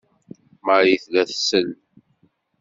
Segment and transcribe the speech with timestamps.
[0.65, 1.69] Marie tella tsell.